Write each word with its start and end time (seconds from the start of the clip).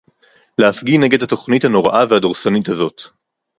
להפגין 0.57 1.03
נגד 1.03 1.23
התוכנית 1.23 1.65
הנוראה 1.65 2.03
והדורסנית 2.09 2.69
הזאת 2.69 3.01